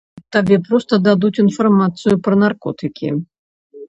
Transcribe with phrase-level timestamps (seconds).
[0.35, 3.13] Табе проста дадуць інфармацыю пра наркотыкі.